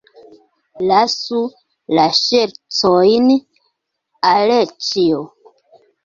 [0.91, 1.41] Lasu
[1.97, 3.27] la ŝercojn,
[4.31, 5.21] Aleĉjo!